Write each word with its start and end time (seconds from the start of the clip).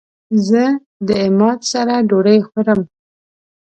زه 0.47 0.63
د 1.07 1.09
عماد 1.25 1.59
سره 1.71 1.93
ډوډی 2.09 2.39
خورم 2.47 2.81